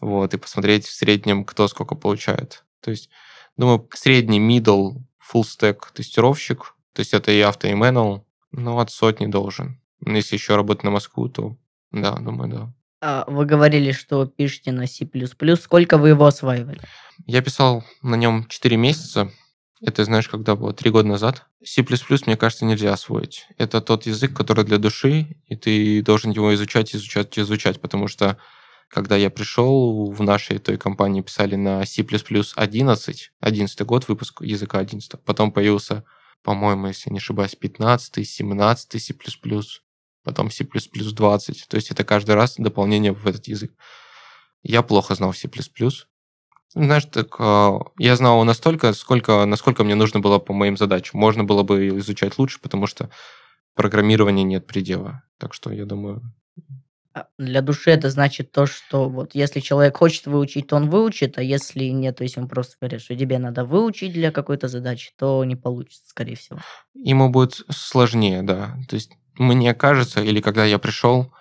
[0.00, 2.64] вот, и посмотреть в среднем, кто сколько получает.
[2.80, 3.08] То есть,
[3.56, 8.90] думаю, средний middle full stack тестировщик, то есть это и авто, и manual, ну, от
[8.90, 9.81] сотни должен.
[10.04, 11.56] Ну, если еще работать на Москву, то
[11.90, 12.74] да, думаю, да.
[13.00, 15.08] А вы говорили, что пишете на C++.
[15.56, 16.80] Сколько вы его осваивали?
[17.26, 19.30] Я писал на нем 4 месяца.
[19.80, 20.72] Это, знаешь, когда было?
[20.72, 21.46] Три года назад.
[21.64, 21.84] C++,
[22.26, 23.46] мне кажется, нельзя освоить.
[23.58, 28.38] Это тот язык, который для души, и ты должен его изучать, изучать, изучать, потому что
[28.88, 34.78] когда я пришел, в нашей той компании писали на C++ 11, 11 год выпуск языка
[34.78, 35.20] 11.
[35.24, 36.04] Потом появился,
[36.42, 39.14] по-моему, если не ошибаюсь, 15, 17 C++,
[40.22, 41.68] потом C++ 20.
[41.68, 43.72] То есть это каждый раз дополнение в этот язык.
[44.62, 45.48] Я плохо знал C++.
[46.74, 51.20] Знаешь, так а, я знал настолько, сколько, насколько мне нужно было по моим задачам.
[51.20, 53.10] Можно было бы изучать лучше, потому что
[53.74, 55.22] программирования нет предела.
[55.38, 56.22] Так что я думаю,
[57.12, 61.36] А для души это значит то, что вот если человек хочет выучить, то он выучит,
[61.36, 65.12] а если нет, то есть он просто говорит, что тебе надо выучить для какой-то задачи,
[65.18, 66.60] то не получится, скорее всего.
[66.94, 68.78] Ему будет сложнее, да.
[68.88, 71.32] То есть мне кажется, или когда я пришел,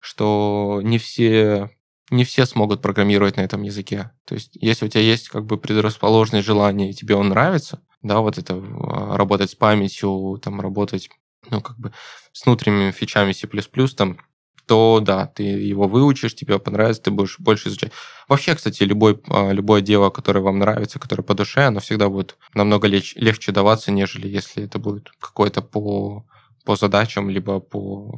[0.00, 1.70] что не все
[2.10, 4.12] не все смогут программировать на этом языке.
[4.24, 8.20] То есть, если у тебя есть как бы предрасположенное желание, и тебе он нравится, да,
[8.20, 11.10] вот это а, работать с памятью, там, работать,
[11.50, 11.92] ну, как бы
[12.32, 13.46] с внутренними фичами C++,
[13.94, 14.18] там,
[14.66, 17.92] то да, ты его выучишь, тебе понравится, ты будешь больше изучать.
[18.28, 22.36] Вообще, кстати, любой, а, любое дело, которое вам нравится, которое по душе, оно всегда будет
[22.54, 26.24] намного леч, легче даваться, нежели если это будет какое-то по,
[26.68, 28.14] по задачам, либо по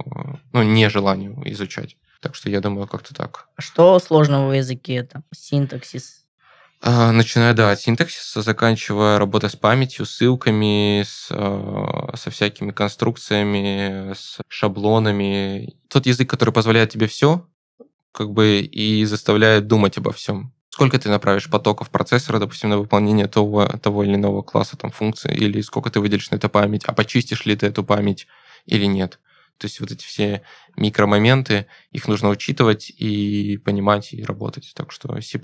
[0.52, 1.96] ну, нежеланию изучать.
[2.20, 3.46] Так что я думаю, как-то так.
[3.56, 5.04] Что сложного в языке?
[5.04, 6.24] Там, синтаксис?
[6.82, 14.14] А, начиная, да, от синтаксиса, заканчивая работой с памятью, ссылками, с, а, со всякими конструкциями,
[14.14, 15.76] с шаблонами.
[15.86, 17.46] Тот язык, который позволяет тебе все,
[18.10, 20.52] как бы и заставляет думать обо всем.
[20.70, 25.34] Сколько ты направишь потоков процессора, допустим, на выполнение того, того или иного класса там, функции,
[25.34, 28.26] или сколько ты выделишь на это память, а почистишь ли ты эту память
[28.66, 29.18] или нет.
[29.58, 30.42] То есть вот эти все
[30.76, 34.72] микромоменты, их нужно учитывать и понимать, и работать.
[34.74, 35.38] Так что C++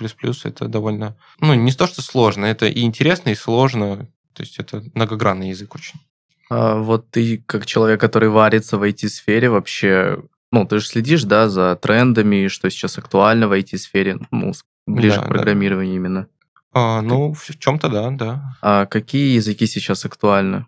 [0.45, 4.09] это довольно, ну, не то, что сложно, это и интересно, и сложно.
[4.33, 6.01] То есть это многогранный язык очень.
[6.49, 11.49] А вот ты, как человек, который варится в IT-сфере, вообще, ну, ты же следишь, да,
[11.49, 14.55] за трендами, что сейчас актуально в IT-сфере, ну,
[14.87, 15.97] ближе да, к программированию да.
[15.97, 16.29] именно.
[16.73, 18.57] А, ну, в чем-то да, да.
[18.61, 20.67] А какие языки сейчас актуальны?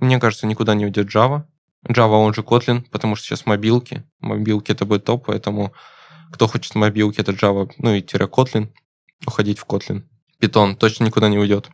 [0.00, 1.44] Мне кажется, никуда не уйдет Java.
[1.88, 4.04] Java, он же Kotlin, потому что сейчас мобилки.
[4.20, 5.72] Мобилки это будет топ, поэтому
[6.32, 8.68] кто хочет мобилки, это Java, ну и тире Kotlin,
[9.26, 10.02] уходить в Kotlin.
[10.40, 11.70] Python точно никуда не уйдет.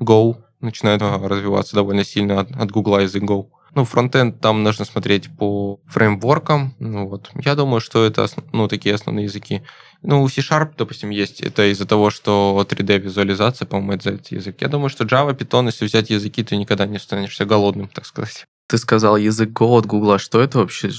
[0.00, 3.48] Go начинает а, развиваться довольно сильно от, от Google язык Go.
[3.74, 6.74] Ну, фронтенд там нужно смотреть по фреймворкам.
[6.78, 7.30] Ну, вот.
[7.42, 9.62] Я думаю, что это ну, такие основные языки.
[10.02, 11.40] Ну, у C-Sharp, допустим, есть.
[11.40, 14.60] Это из-за того, что 3D-визуализация, по-моему, это этот язык.
[14.60, 18.44] Я думаю, что Java, Python, если взять языки, ты никогда не останешься голодным, так сказать.
[18.68, 20.18] Ты сказал язык Go от Гугла.
[20.18, 20.90] Что это вообще?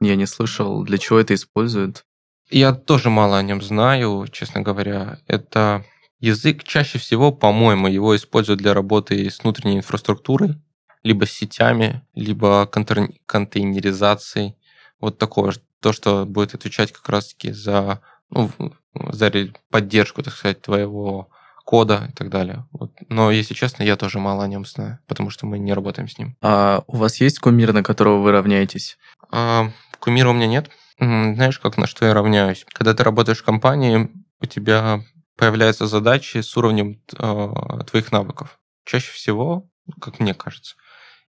[0.00, 0.82] Я не слышал.
[0.84, 2.04] Для чего это используют?
[2.50, 5.18] Я тоже мало о нем знаю, честно говоря.
[5.26, 5.86] Это
[6.20, 10.56] язык чаще всего, по-моему, его используют для работы с внутренней инфраструктурой,
[11.02, 14.56] либо сетями, либо контейнеризацией.
[15.00, 18.50] Вот такое, то, что будет отвечать как раз-таки за, ну,
[18.94, 19.32] за
[19.70, 21.28] поддержку, так сказать, твоего
[21.64, 22.66] кода и так далее.
[22.72, 22.92] Вот.
[23.08, 26.18] Но, если честно, я тоже мало о нем знаю, потому что мы не работаем с
[26.18, 26.36] ним.
[26.40, 28.98] А у вас есть кумир, на которого вы равняетесь?
[29.30, 30.70] А, кумира у меня нет.
[30.98, 32.64] Знаешь, как на что я равняюсь?
[32.68, 34.10] Когда ты работаешь в компании,
[34.40, 35.02] у тебя
[35.36, 38.60] появляются задачи с уровнем э, твоих навыков.
[38.84, 39.68] Чаще всего,
[40.00, 40.76] как мне кажется,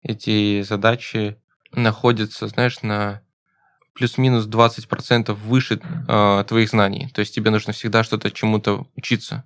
[0.04, 1.38] эти задачи
[1.72, 3.22] находятся, знаешь, на
[3.94, 7.10] плюс-минус 20% выше э, твоих знаний.
[7.14, 9.44] То есть тебе нужно всегда что-то чему-то учиться.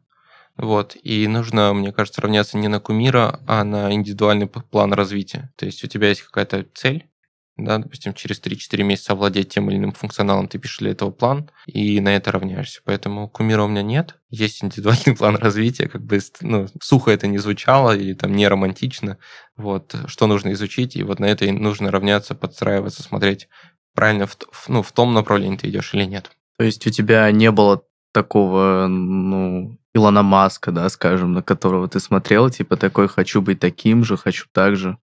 [0.58, 0.96] Вот.
[1.02, 5.52] И нужно, мне кажется, равняться не на кумира, а на индивидуальный план развития.
[5.58, 7.10] То есть у тебя есть какая-то цель,
[7.58, 11.50] да, допустим, через 3-4 месяца овладеть тем или иным функционалом, ты пишешь для этого план,
[11.68, 12.82] и на это равняешься.
[12.84, 14.16] Поэтому кумира у меня нет.
[14.30, 19.18] Есть индивидуальный план развития, как бы ну, сухо это не звучало, или там не романтично.
[19.56, 23.48] Вот, что нужно изучить, и вот на это и нужно равняться, подстраиваться, смотреть,
[23.94, 24.38] правильно в,
[24.68, 26.32] ну, в том направлении ты идешь или нет.
[26.58, 32.02] То есть у тебя не было такого, ну, Илона Маска, да, скажем, на которого ты
[32.02, 34.98] смотрел, типа такой «хочу быть таким же, хочу так же».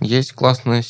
[0.00, 0.82] Есть классный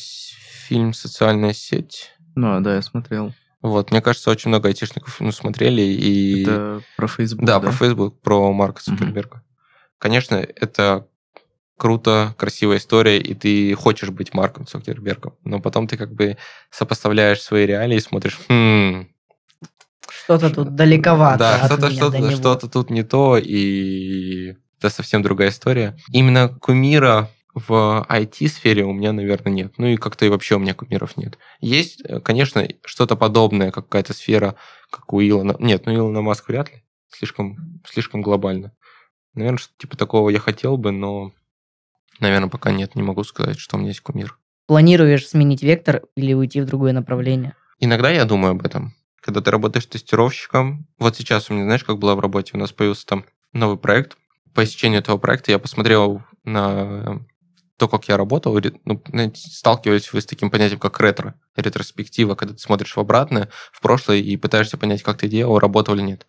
[0.71, 2.13] фильм «Социальная сеть».
[2.33, 3.33] Ну, да, я смотрел.
[3.61, 5.81] Вот, мне кажется, очень много айтишников ну, смотрели.
[5.81, 6.43] И...
[6.43, 7.59] Это про Facebook, да?
[7.59, 9.35] Да, про Facebook, про Марка Цукерберга.
[9.35, 9.43] Угу.
[9.97, 11.09] Конечно, это
[11.77, 16.37] круто, красивая история, и ты хочешь быть Марком Цукербергом, но потом ты как бы
[16.69, 19.09] сопоставляешь свои реалии и смотришь, хм,
[20.23, 21.39] что-то тут далековато.
[21.39, 25.97] Да, что-то что что тут не то, и это совсем другая история.
[26.13, 29.73] Именно кумира в IT-сфере у меня, наверное, нет.
[29.77, 31.37] Ну и как-то и вообще у меня кумиров нет.
[31.59, 34.55] Есть, э, конечно, что-то подобное, какая-то сфера,
[34.89, 35.55] как у Илона.
[35.59, 36.83] Нет, ну Илона Маск вряд ли.
[37.09, 38.73] Слишком, слишком глобально.
[39.33, 41.33] Наверное, что типа такого я хотел бы, но,
[42.19, 44.37] наверное, пока нет, не могу сказать, что у меня есть кумир.
[44.67, 47.55] Планируешь сменить вектор или уйти в другое направление?
[47.79, 50.87] Иногда я думаю об этом когда ты работаешь тестировщиком.
[50.97, 54.17] Вот сейчас у меня, знаешь, как было в работе, у нас появился там новый проект.
[54.53, 57.23] По истечению этого проекта я посмотрел на
[57.81, 59.01] то, как я работал, ну,
[59.33, 64.17] сталкивались вы с таким понятием, как ретро, ретроспектива, когда ты смотришь в обратное, в прошлое
[64.17, 66.27] и пытаешься понять, как ты делал, работал или нет.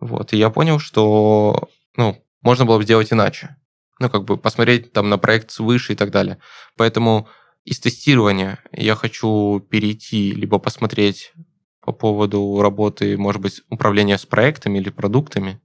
[0.00, 3.56] Вот, и я понял, что, ну, можно было бы сделать иначе.
[4.00, 6.38] Ну, как бы посмотреть там на проект свыше и так далее.
[6.78, 7.28] Поэтому
[7.64, 11.34] из тестирования я хочу перейти, либо посмотреть
[11.82, 15.60] по поводу работы, может быть, управления с проектами или продуктами,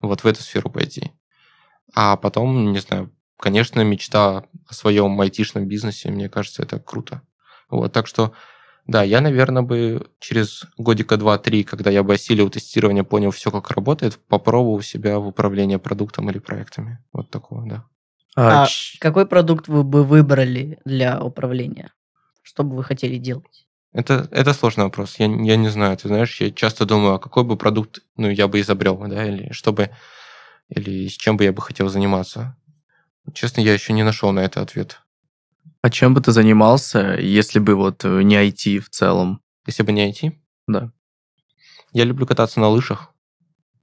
[0.00, 1.12] вот в эту сферу пойти.
[1.94, 7.22] А потом, не знаю, конечно, мечта о своем айтишном бизнесе, мне кажется, это круто.
[7.68, 8.32] Вот, так что,
[8.86, 13.70] да, я, наверное, бы через годика два-три, когда я бы осилил тестирование, понял все, как
[13.70, 16.98] работает, попробовал себя в управлении продуктом или проектами.
[17.12, 17.84] Вот такого, да.
[18.36, 18.68] А, а
[19.00, 21.92] какой продукт вы бы выбрали для управления?
[22.42, 23.66] Что бы вы хотели делать?
[23.92, 25.16] Это, это сложный вопрос.
[25.18, 25.96] Я, я не знаю.
[25.96, 29.50] Ты знаешь, я часто думаю, а какой бы продукт ну, я бы изобрел, да, или
[29.52, 29.90] чтобы,
[30.68, 32.54] или с чем бы я бы хотел заниматься.
[33.34, 35.00] Честно, я еще не нашел на это ответ.
[35.82, 39.40] А чем бы ты занимался, если бы вот э, не IT в целом?
[39.66, 40.32] Если бы не IT?
[40.66, 40.92] Да.
[41.92, 43.12] Я люблю кататься на лыжах.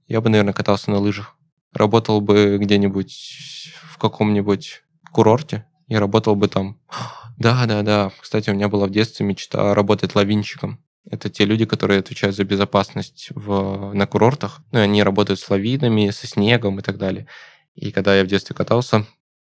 [0.06, 1.36] Я бы, наверное, катался на лыжах.
[1.72, 6.78] Работал бы где-нибудь в каком-нибудь курорте и работал бы там.
[7.36, 8.12] Да, да, да.
[8.20, 10.78] Кстати, у меня была в детстве мечта работать лавинщиком.
[11.10, 14.60] Это те люди, которые отвечают за безопасность в, на курортах.
[14.70, 17.26] Ну, они работают с лавинами, со снегом и так далее.
[17.74, 19.04] И когда я в детстве катался,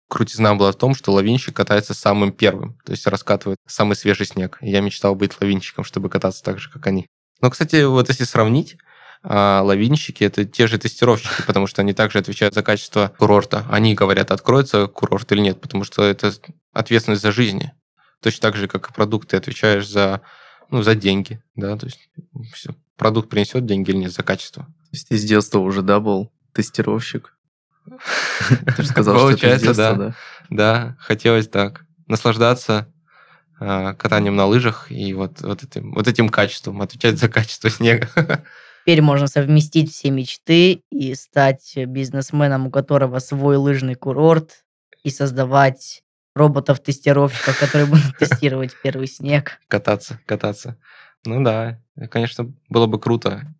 [0.08, 4.58] крутизна была в том, что лавинщик катается самым первым, то есть раскатывает самый свежий снег.
[4.60, 7.06] Я мечтал быть лавинщиком, чтобы кататься так же, как они.
[7.40, 8.76] Но, кстати, вот если сравнить,
[9.22, 13.66] а лавинщики это те же тестировщики, потому что они также отвечают за качество курорта.
[13.70, 16.32] Они говорят, откроется курорт или нет, потому что это
[16.72, 17.72] ответственность за жизни.
[18.22, 20.22] Точно так же, как и продукт, ты отвечаешь за,
[20.70, 22.10] ну, за деньги, да, то есть
[22.52, 22.74] все.
[22.96, 24.64] продукт принесет деньги или нет за качество.
[24.64, 27.36] То есть ты с детства уже, да, был тестировщик?
[28.76, 30.14] Ты же сказал, Получается, что да.
[30.50, 31.84] Да, хотелось так.
[32.06, 32.92] Наслаждаться
[33.60, 38.08] а, катанием на лыжах и вот, вот, этим, вот этим качеством, отвечать за качество снега.
[38.84, 44.64] Теперь можно совместить все мечты и стать бизнесменом, у которого свой лыжный курорт,
[45.04, 46.02] и создавать
[46.34, 49.58] роботов-тестировщиков, которые будут тестировать первый снег.
[49.68, 50.78] Кататься, кататься.
[51.24, 53.54] Ну да, конечно, было бы круто.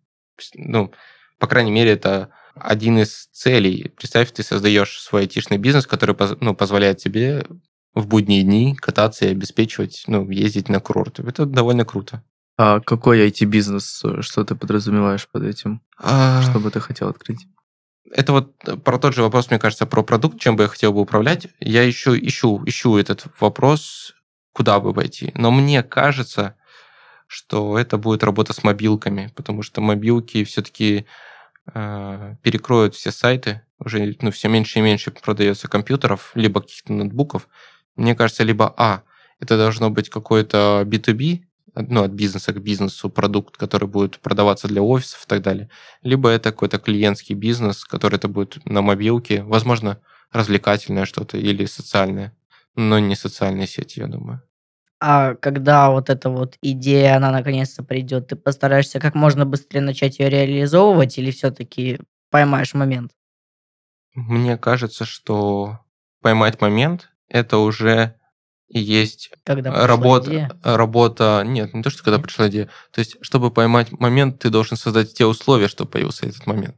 [0.55, 0.93] Ну,
[1.39, 3.91] по крайней мере, это один из целей.
[3.95, 7.45] Представь, ты создаешь свой айтишный бизнес, который ну, позволяет тебе
[7.93, 11.23] в будние дни кататься и обеспечивать, ну, ездить на курорты.
[11.23, 12.23] Это довольно круто.
[12.57, 15.81] А какой IT-бизнес, что ты подразумеваешь под этим?
[15.97, 16.41] А...
[16.41, 17.47] Что бы ты хотел открыть?
[18.11, 20.99] Это вот про тот же вопрос, мне кажется, про продукт, чем бы я хотел бы
[20.99, 21.47] управлять.
[21.59, 24.13] Я еще ищу, ищу этот вопрос,
[24.51, 25.31] куда бы пойти.
[25.35, 26.55] Но мне кажется,
[27.27, 31.05] что это будет работа с мобилками, потому что мобилки все-таки э,
[32.43, 37.47] перекроют все сайты, уже ну, все меньше и меньше продается компьютеров, либо каких-то ноутбуков.
[37.95, 39.03] Мне кажется, либо А,
[39.39, 41.43] это должно быть какой-то B2B,
[41.75, 45.69] ну, от бизнеса к бизнесу продукт, который будет продаваться для офисов и так далее.
[46.01, 50.01] Либо это какой-то клиентский бизнес, который это будет на мобилке, возможно,
[50.31, 52.35] развлекательное что-то или социальное,
[52.75, 54.41] но не социальные сети, я думаю.
[54.99, 60.19] А когда вот эта вот идея, она наконец-то придет, ты постараешься как можно быстрее начать
[60.19, 63.11] ее реализовывать или все-таки поймаешь момент?
[64.13, 65.79] Мне кажется, что
[66.21, 68.15] поймать момент– это уже
[68.67, 70.51] и есть когда работа, идея?
[70.63, 72.69] работа, нет, не то, что когда пришла идея.
[72.91, 76.75] То есть, чтобы поймать момент, ты должен создать те условия, чтобы появился этот момент.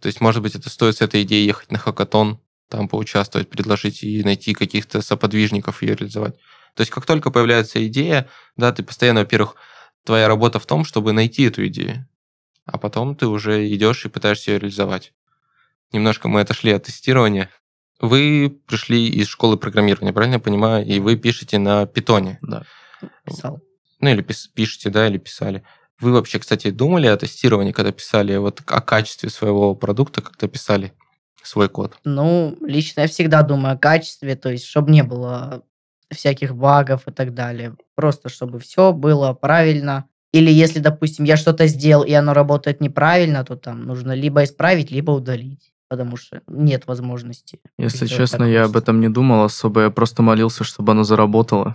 [0.00, 2.40] То есть, может быть, это стоит с этой идеей ехать на хакатон,
[2.70, 6.36] там поучаствовать, предложить и найти каких-то соподвижников ее реализовать.
[6.78, 9.56] То есть как только появляется идея, да, ты постоянно, во-первых,
[10.04, 12.06] твоя работа в том, чтобы найти эту идею,
[12.66, 15.12] а потом ты уже идешь и пытаешься ее реализовать.
[15.90, 17.50] Немножко мы отошли от тестирования.
[17.98, 22.38] Вы пришли из школы программирования, правильно я понимаю, и вы пишете на питоне.
[22.42, 22.62] Да.
[23.24, 23.58] Писал.
[23.98, 25.64] Ну или пис- пишете, да, или писали.
[25.98, 30.92] Вы вообще, кстати, думали о тестировании, когда писали вот о качестве своего продукта, когда писали
[31.42, 31.98] свой код?
[32.04, 35.64] Ну, лично я всегда думаю о качестве, то есть, чтобы не было
[36.10, 37.76] всяких багов и так далее.
[37.94, 40.06] Просто чтобы все было правильно.
[40.32, 44.90] Или если, допустим, я что-то сделал, и оно работает неправильно, то там нужно либо исправить,
[44.90, 47.60] либо удалить потому что нет возможности.
[47.78, 51.74] Если честно, я об этом не думал особо, я просто молился, чтобы оно заработало.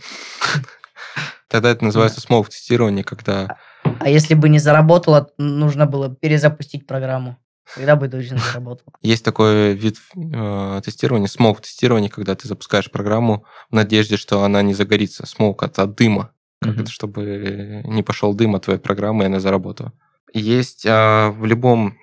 [1.50, 3.58] Тогда это называется smoke-тестирование, когда...
[4.00, 7.38] А если бы не заработало, нужно было перезапустить программу.
[7.76, 8.94] Когда бы точно заработал.
[9.02, 14.62] Есть такой вид э, тестирования, smoke тестирования, когда ты запускаешь программу в надежде, что она
[14.62, 15.26] не загорится.
[15.26, 19.40] Smoke от, от дыма, как это, чтобы не пошел дым от твоей программы, и она
[19.40, 19.94] заработала.
[20.34, 21.98] Есть э, в любом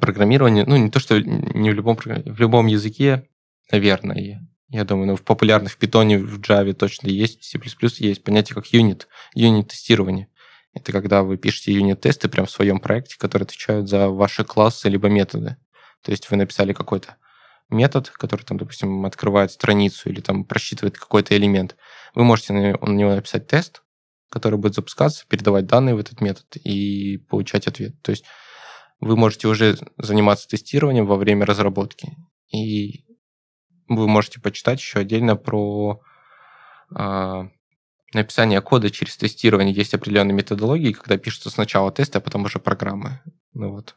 [0.00, 3.26] программировании, ну не то, что не в любом в любом языке,
[3.72, 7.58] наверное, я думаю, но в популярных в Python, в Java точно есть, в C++
[7.98, 10.28] есть понятие как юнит, юнит тестирование.
[10.72, 15.08] Это когда вы пишете юнит-тесты прямо в своем проекте, которые отвечают за ваши классы либо
[15.08, 15.56] методы.
[16.02, 17.16] То есть вы написали какой-то
[17.68, 21.76] метод, который там, допустим, открывает страницу или там просчитывает какой-то элемент.
[22.14, 23.82] Вы можете на него написать тест,
[24.30, 28.00] который будет запускаться, передавать данные в этот метод и получать ответ.
[28.02, 28.24] То есть
[29.00, 32.16] вы можете уже заниматься тестированием во время разработки.
[32.52, 33.04] И
[33.88, 36.00] вы можете почитать еще отдельно про
[36.96, 37.48] э,
[38.14, 39.74] написание кода через тестирование.
[39.74, 43.20] Есть определенные методологии, когда пишутся сначала тесты, а потом уже программы.
[43.52, 43.96] Ну вот.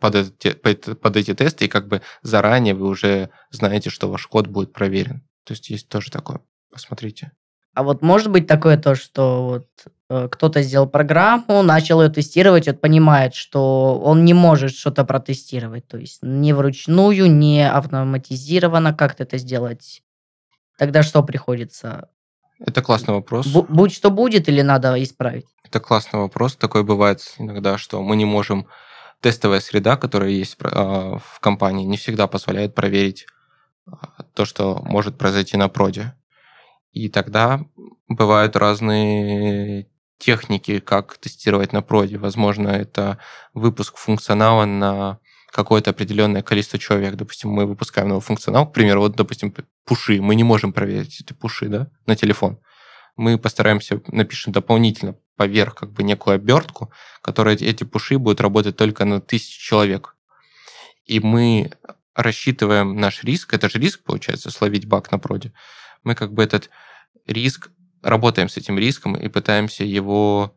[0.00, 4.48] Под, эти, под, эти тесты, и как бы заранее вы уже знаете, что ваш код
[4.48, 5.22] будет проверен.
[5.44, 6.40] То есть есть тоже такое.
[6.70, 7.32] Посмотрите.
[7.74, 9.68] А вот может быть такое то, что вот
[10.10, 15.88] э, кто-то сделал программу, начал ее тестировать, вот понимает, что он не может что-то протестировать,
[15.88, 20.02] то есть не вручную, не автоматизированно как-то это сделать.
[20.76, 22.10] Тогда что приходится?
[22.66, 23.46] Это классный вопрос.
[23.46, 25.46] Б- будь что будет или надо исправить?
[25.64, 26.56] Это классный вопрос.
[26.56, 28.66] Такое бывает иногда, что мы не можем...
[29.20, 33.26] Тестовая среда, которая есть э, в компании, не всегда позволяет проверить
[33.86, 36.14] а, то, что может произойти на проде.
[36.90, 37.60] И тогда
[38.08, 39.88] бывают разные
[40.18, 42.18] техники, как тестировать на проде.
[42.18, 43.18] Возможно, это
[43.54, 45.18] выпуск функционала на
[45.52, 47.14] какое-то определенное количество человек.
[47.14, 50.20] Допустим, мы выпускаем новый функционал, к примеру, вот, допустим, пуши.
[50.20, 52.58] Мы не можем проверить эти пуши да, на телефон.
[53.16, 56.90] Мы постараемся, напишем дополнительно поверх как бы некую обертку,
[57.20, 60.16] которая эти пуши будут работать только на тысячу человек.
[61.04, 61.70] И мы
[62.14, 65.52] рассчитываем наш риск, это же риск, получается, словить баг на проде,
[66.04, 66.70] мы как бы этот
[67.26, 67.70] риск,
[68.02, 70.56] работаем с этим риском и пытаемся его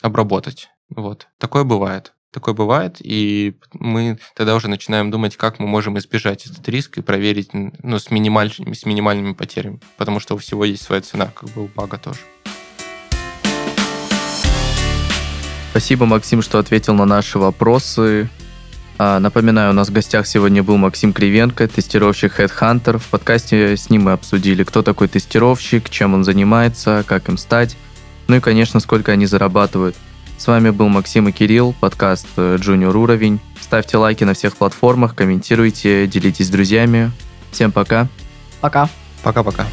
[0.00, 0.68] обработать.
[0.88, 1.28] Вот.
[1.38, 2.12] Такое бывает.
[2.30, 7.00] Такое бывает, и мы тогда уже начинаем думать, как мы можем избежать этот риск и
[7.00, 8.52] проверить ну, с, минималь...
[8.52, 12.20] с минимальными потерями, потому что у всего есть своя цена, как бы у бага тоже.
[15.70, 18.28] Спасибо, Максим, что ответил на наши вопросы.
[18.98, 22.98] А, напоминаю, у нас в гостях сегодня был Максим Кривенко, тестировщик Headhunter.
[22.98, 27.76] В подкасте с ним мы обсудили, кто такой тестировщик, чем он занимается, как им стать,
[28.26, 29.96] ну и, конечно, сколько они зарабатывают.
[30.38, 33.40] С вами был Максим и Кирилл, подкаст Junior Уровень.
[33.60, 37.10] Ставьте лайки на всех платформах, комментируйте, делитесь с друзьями.
[37.50, 38.06] Всем пока.
[38.60, 38.88] Пока.
[39.24, 39.66] Пока-пока.